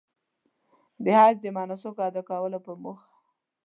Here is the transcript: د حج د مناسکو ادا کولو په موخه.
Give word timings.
د 1.03 1.05
حج 1.19 1.35
د 1.41 1.45
مناسکو 1.57 1.99
ادا 2.07 2.21
کولو 2.29 2.59
په 2.65 2.71
موخه. 2.81 3.07